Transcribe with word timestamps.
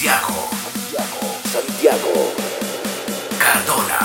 Santiago. 0.00 0.48
Santiago. 1.52 2.32
Cardona. 3.38 3.98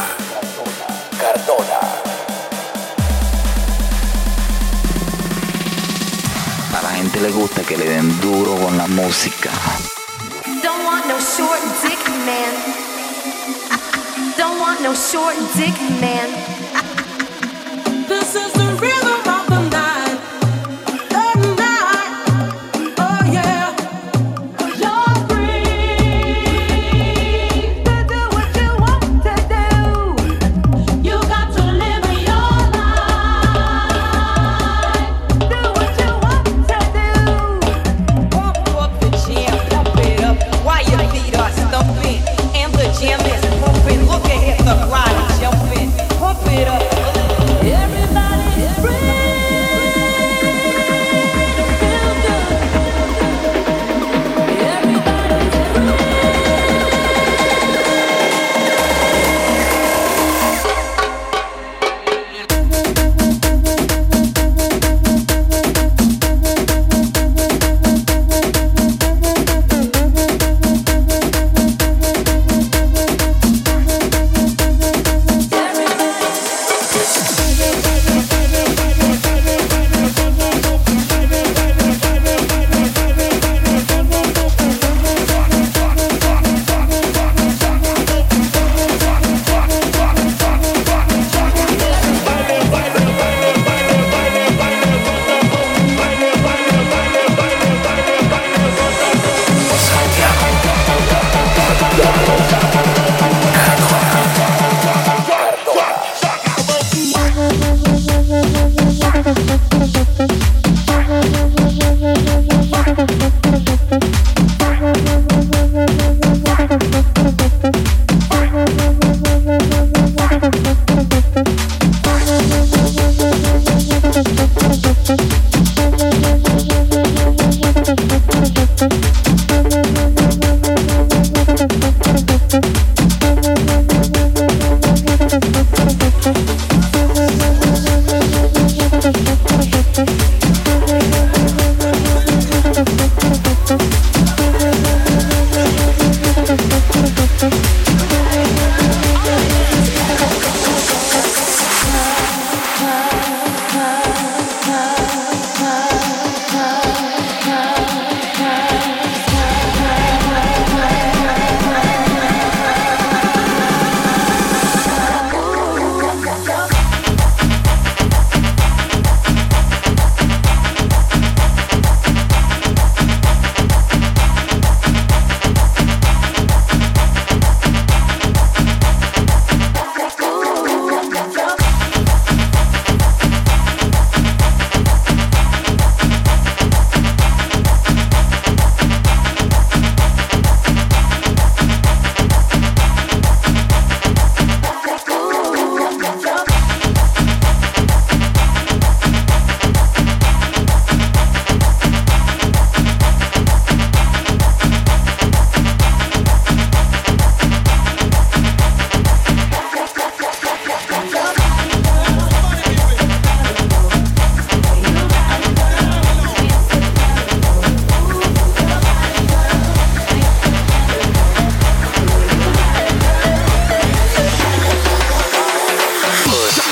Cardona. 1.17 1.79
A 6.77 6.81
la 6.81 6.89
gente 6.89 7.21
le 7.21 7.31
gusta 7.31 7.61
que 7.61 7.77
le 7.77 7.85
den 7.85 8.19
duro 8.19 8.57
con 8.57 8.77
la 8.77 8.87
música. 8.87 9.51
Don't 10.61 10.83
want 10.83 11.05
no 11.07 11.17
short 11.17 11.61
dick 11.81 12.03
man. 12.25 12.53
Don't 14.37 14.59
want 14.59 14.81
no 14.81 14.93
short 14.93 15.37
dick 15.55 15.79
man. 16.01 16.29
This 18.09 18.35
is 18.35 18.51
the 18.51 18.67
rhythm 18.81 19.14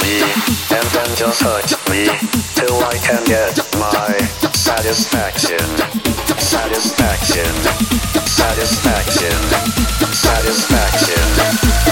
me 0.04 0.22
and 0.76 0.88
then 0.96 1.10
just 1.16 1.42
hurt 1.42 1.72
me 1.90 2.04
till 2.56 2.78
I 2.84 2.96
can 3.00 3.24
get 3.26 3.56
my 3.80 4.12
satisfaction. 4.52 5.64
Satisfaction. 6.38 7.54
Satisfaction. 8.28 9.40
Satisfaction. 10.28 11.26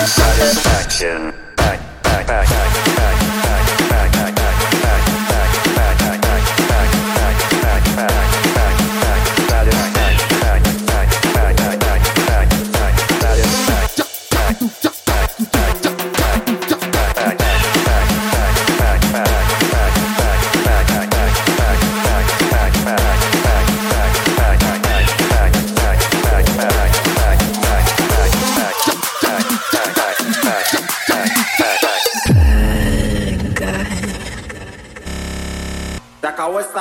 Satisfaction. 0.06 1.34
Back, 1.56 1.80
back, 2.04 2.28
back, 2.28 2.48
back, 2.50 2.96
back, 2.98 3.31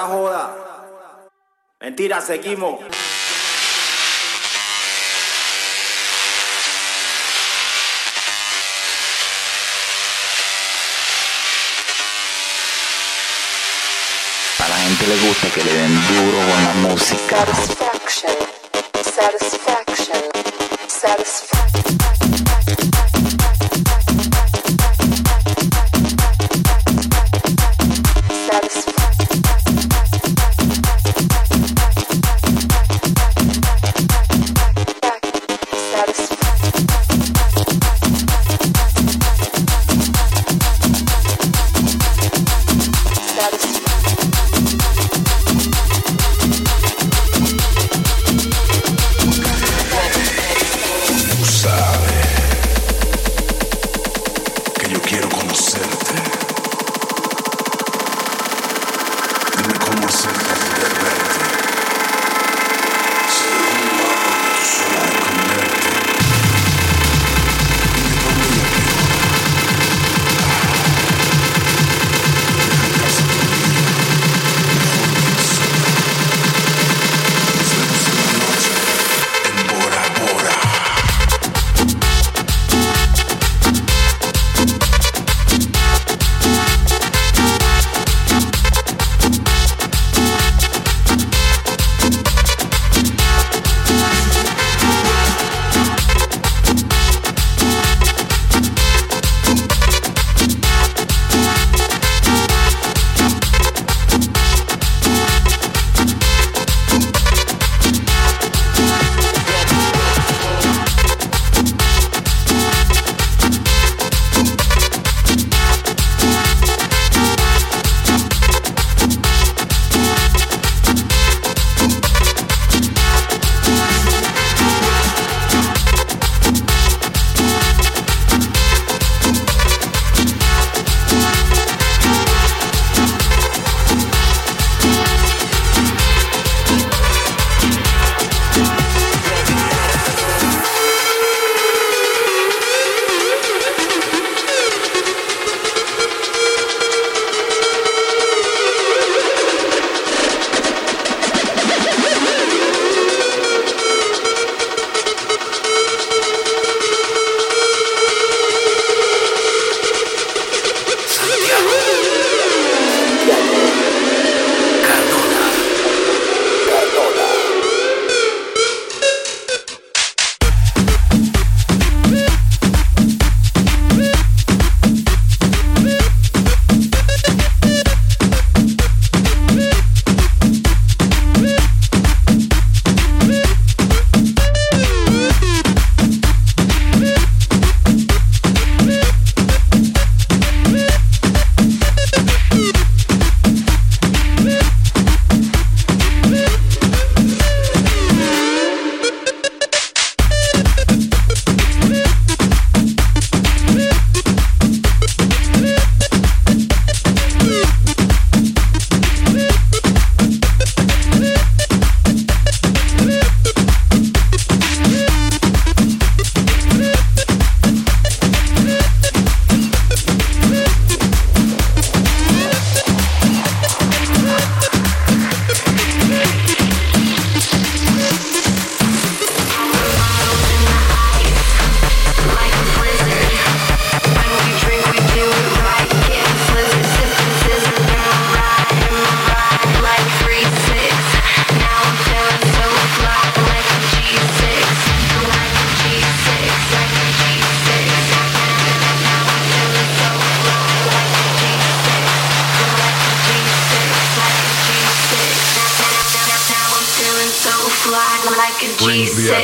esta 0.00 0.06
joda. 0.06 0.56
Mentira, 1.80 2.20
seguimos. 2.20 2.80
A 14.58 14.68
la 14.68 14.76
gente 14.76 15.06
le 15.06 15.16
gusta 15.26 15.48
que 15.54 15.64
le 15.64 15.72
den 15.72 15.94
duro 16.08 16.38
con 16.50 16.64
la 16.64 16.74
música. 16.88 17.36
Satisfaction. 17.36 18.36
Satisfaction. 19.04 20.30
drop 21.98 22.19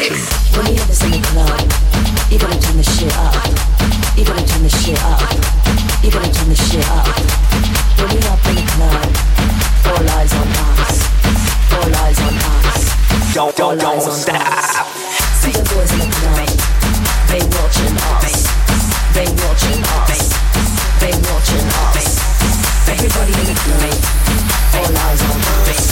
production. 0.08 0.58
When 0.58 0.66
you 0.72 0.78
have 0.78 0.88
this 0.88 1.02
in 1.04 1.10
the 1.10 1.22
club, 1.34 1.66
you're 2.30 2.40
gonna 2.40 2.60
turn 2.60 2.76
the 2.76 2.82
shit 2.82 3.12
up. 3.18 3.34
You're 4.16 4.26
gonna 4.26 4.46
turn 4.46 4.62
the 4.62 4.70
shit 4.70 4.98
up. 5.02 5.20
You're 6.02 6.12
gonna 6.12 6.32
turn 6.32 6.48
the 6.48 6.56
shit 6.56 6.86
up. 6.90 7.06
When 7.98 8.10
you 8.14 8.22
up 8.30 8.42
in 8.46 8.54
the 8.56 8.66
club, 8.74 9.08
all 9.90 10.06
eyes 10.16 10.32
on 10.34 10.48
us. 10.78 10.96
All 11.74 11.94
eyes 12.02 12.20
on 12.22 12.34
us. 12.34 13.34
Don't 13.34 13.56
don't 13.56 13.78
don't 13.78 14.00
stop. 14.00 14.40
Us. 14.46 14.76
See 15.42 15.52
the 15.52 15.64
boys 15.74 15.92
in 15.92 15.98
the 15.98 16.10
club. 16.14 16.50
They 17.28 17.42
watching 17.58 17.96
us. 18.14 18.46
They 19.14 19.26
watching 19.42 19.82
us. 19.82 20.22
They 21.00 21.12
watching 21.26 21.66
us. 21.82 22.06
Everybody 22.88 23.32
in 23.42 23.46
the 23.50 23.56
club. 23.64 23.98
All 24.78 24.92
eyes 25.04 25.22
on 25.26 25.40
us. 25.66 25.82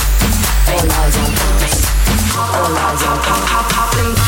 All 0.70 0.92
eyes 0.92 1.16
on 1.18 1.32
us. 1.32 1.63
All 2.36 2.42
eyes 2.42 3.02
on 3.04 3.18
pop, 3.20 3.46
pop, 3.46 3.70
pop, 3.70 4.23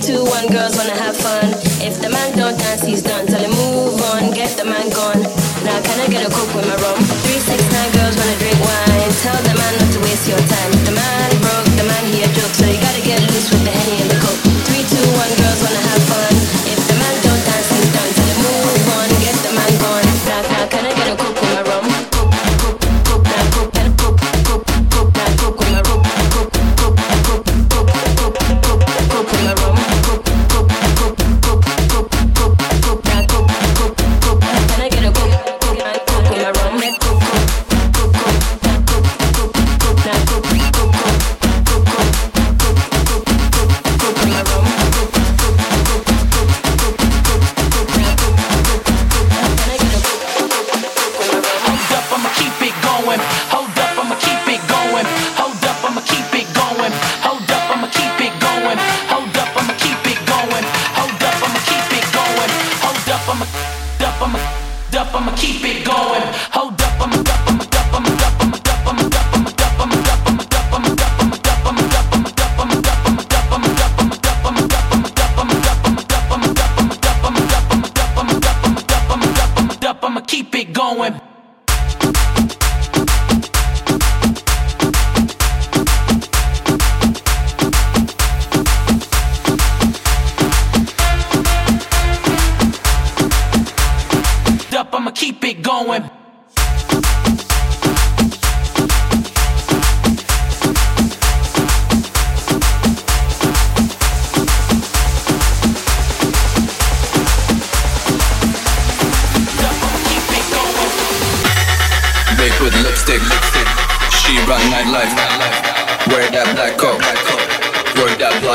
two, 0.00 0.24
one, 0.24 0.46
girls 0.48 0.76
wanna 0.76 0.96
have 0.96 1.16
fun. 1.16 1.52
If 1.84 2.00
the 2.00 2.08
man 2.08 2.36
don't 2.36 2.58
dance, 2.58 2.82
he's 2.82 3.02
done. 3.02 3.26
Tell 3.26 3.40
him 3.40 3.50
move 3.50 4.00
on, 4.12 4.32
get 4.32 4.56
the 4.56 4.64
man 4.64 4.88
gone. 4.90 5.22
Now 5.64 5.80
can 5.82 6.00
I 6.00 6.08
get 6.08 6.26
a 6.26 6.30
coke 6.30 6.54
with 6.54 6.66
my 6.66 6.76
rum? 6.76 7.09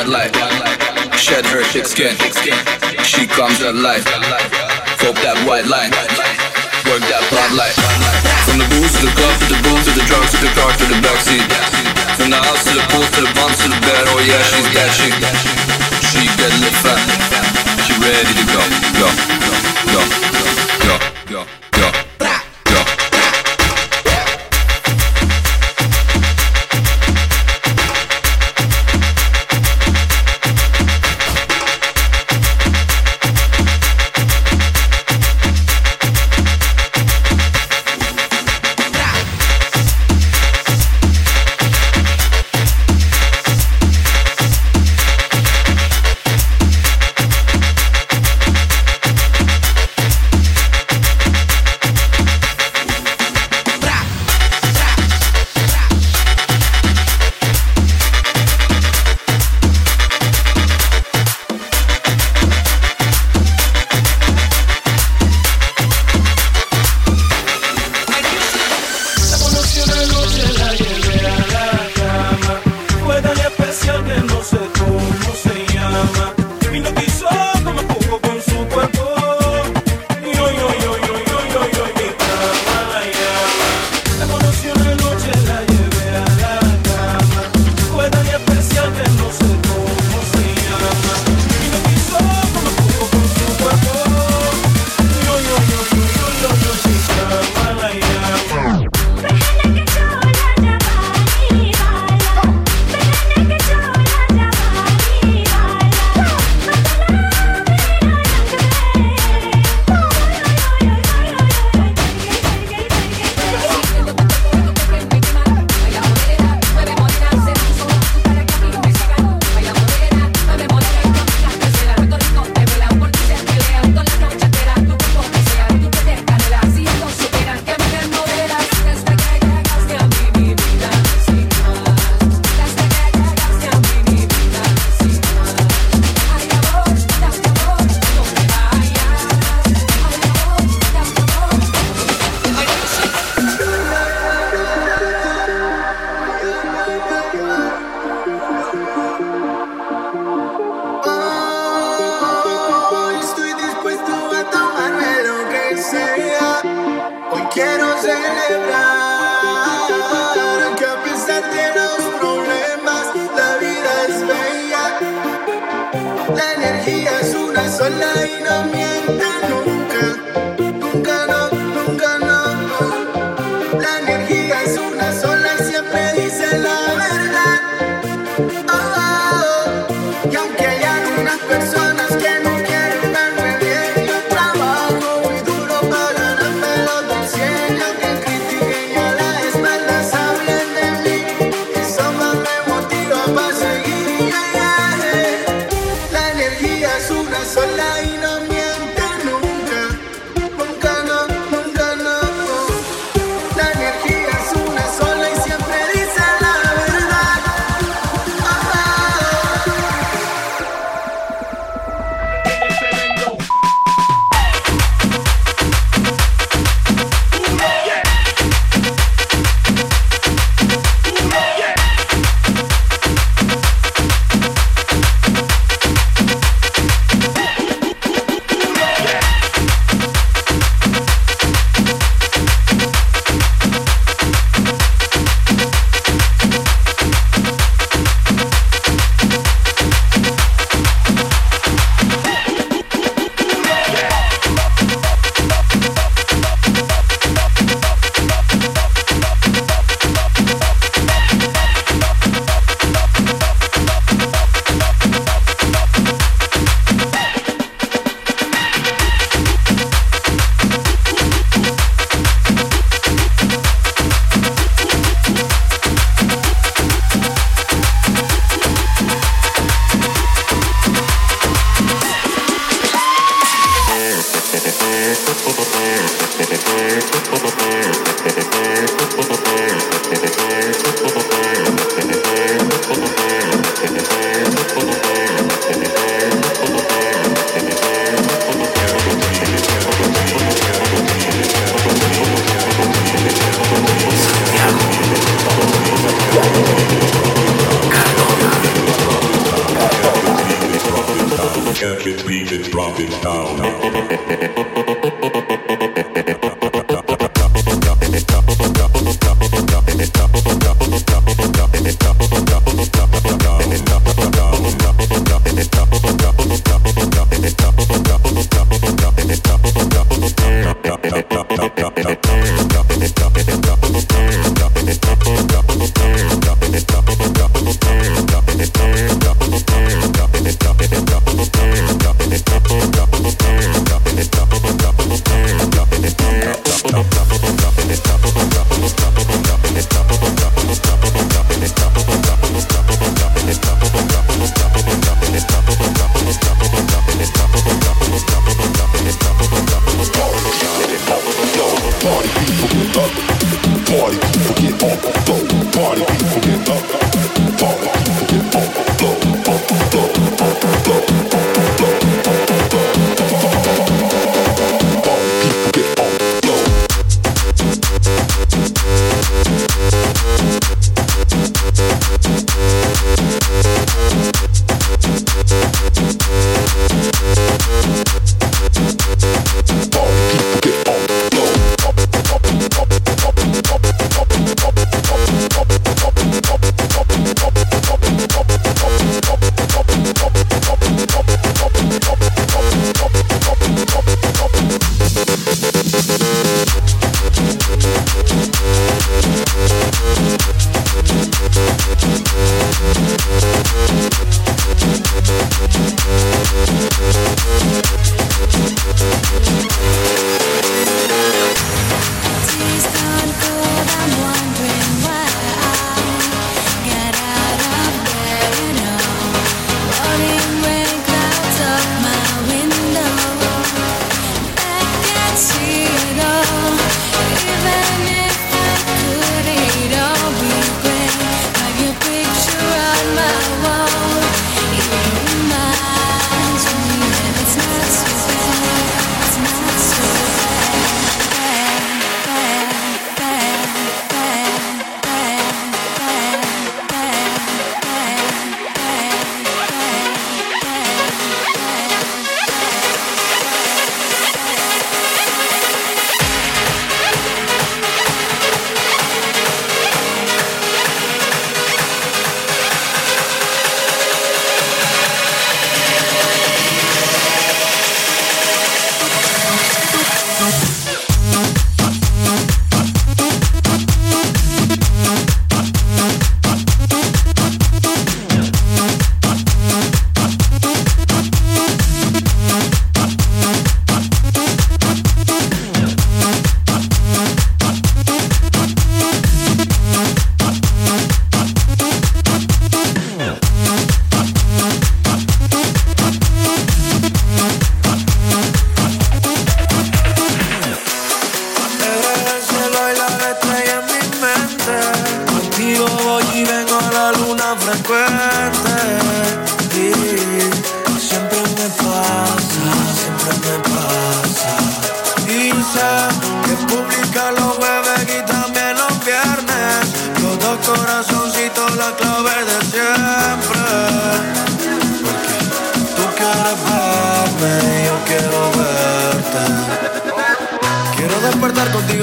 light. 0.08 0.34
Shed 1.18 1.46
her 1.48 1.64
thick 1.72 1.86
skin. 1.86 2.16
She 3.04 3.26
comes 3.28 3.62
alive. 3.62 4.06
Hope 5.02 5.18
that 5.22 5.38
white 5.46 5.66
line. 5.66 5.92
Work 6.86 7.04
that 7.10 7.24
blood 7.30 7.52
light. 7.54 7.76
From 8.46 8.62
the 8.62 8.68
booze 8.70 8.94
to 9.02 9.06
the 9.06 9.14
club 9.14 9.36
to 9.42 9.46
the 9.50 9.60
booze 9.66 9.86
to 9.86 9.92
the 9.98 10.06
drugs 10.06 10.32
to 10.34 10.40
the 10.46 10.52
car 10.54 10.72
to 10.74 10.86
the 10.86 10.98
backseat. 11.02 11.46
From 12.18 12.30
the 12.30 12.38
house 12.38 12.64
to 12.70 12.74
the 12.78 12.86
pool 12.94 13.06
to 13.06 13.22
the 13.26 13.32
bumps 13.34 13.62
to 13.64 13.68
the 13.70 13.80
bed. 13.82 14.04
Oh 14.14 14.22
yeah, 14.22 14.42
she's 14.50 14.70
that 14.74 14.90
she. 14.94 15.10
She 16.10 16.22
get 16.38 16.54
lit 16.62 16.76
fat. 16.82 17.02
She 17.86 17.94
ready 18.02 18.34
to 18.34 18.46
go, 18.54 18.62
go, 19.02 19.10
go, 19.46 19.56
go, 19.94 20.02
go, 20.86 20.96
go. 21.44 21.65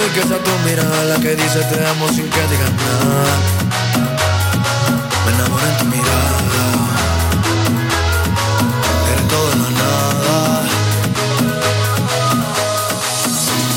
Y 0.06 0.10
que 0.10 0.22
sea 0.22 0.38
tu 0.38 0.50
mirada 0.66 1.04
la 1.04 1.16
que 1.20 1.36
dice 1.36 1.60
te 1.70 1.86
amo 1.86 2.08
sin 2.08 2.28
que 2.28 2.42
digas 2.50 2.72
nada. 2.72 3.34
Me 5.24 5.32
enamoré 5.32 5.68
en 5.68 5.76
tu 5.78 5.84
mirada. 5.84 6.66
Eres 9.12 9.28
todo 9.28 9.52
en 9.52 9.62
la 9.62 9.70
nada. 9.70 10.62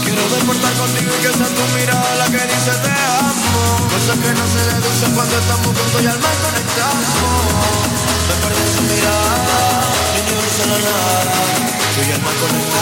Quiero 0.04 0.22
despertar 0.34 0.74
contigo 0.74 1.12
y 1.14 1.22
que 1.24 1.32
sea 1.38 1.50
tu 1.58 1.66
mirada 1.78 2.16
la 2.22 2.26
que 2.26 2.42
dice 2.54 2.74
te 2.86 2.94
amo. 3.22 3.64
Cosas 3.94 4.18
que 4.24 4.32
no 4.40 4.46
se 4.54 4.62
deducen 4.72 5.12
cuando 5.14 5.38
estamos 5.38 5.68
juntos 5.78 6.02
y 6.02 6.08
al 6.08 6.20
mar 6.20 6.36
conectamos. 6.46 7.08
Me 8.28 8.36
perdí 8.42 8.66
su 8.74 8.82
mirada, 8.90 9.58
niño 10.16 10.36
no 10.42 10.50
sé 10.58 10.64
la 10.72 10.78
nada. 10.90 11.36
Y 11.96 12.12
el 12.12 12.22
mar 12.22 12.36
conectados. 12.42 12.75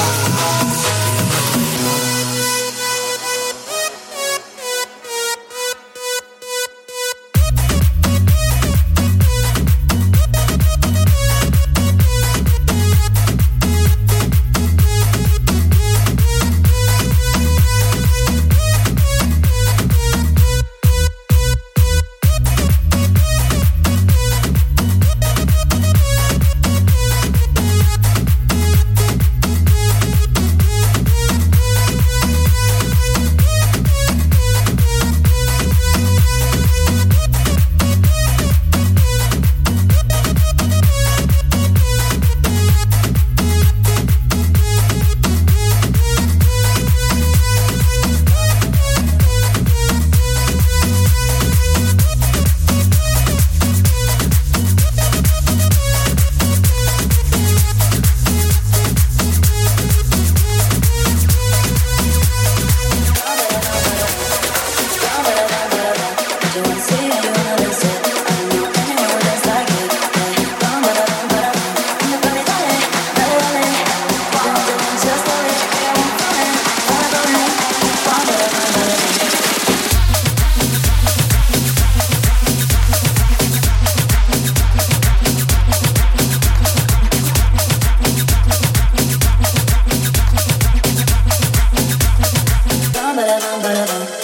ba-da-bum, 93.34 93.62
ba-da-bum. 93.64 94.23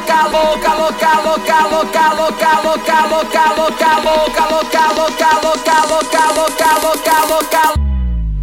louca, 0.00 0.28
louca, 0.28 0.74
louca, 0.74 1.20
louca, 1.20 1.62
louca, 1.68 2.14
louca, 2.14 2.60
louca, 2.62 3.06
louca, 3.08 3.54
louca, 3.54 3.54
louca, 3.54 3.98
louca, 3.98 4.88
louca, 4.94 5.40
louca, 5.42 5.86
louca, 5.88 6.32
louca, 6.34 6.78
louca, 6.82 7.26
louca. 7.28 7.74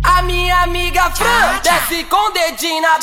A 0.04 0.22
minha 0.22 0.64
amiga 0.64 1.10
Fran 1.12 1.60
desce 1.64 2.04
com 2.06 2.32
dedinho 2.32 2.82
na 2.82 3.00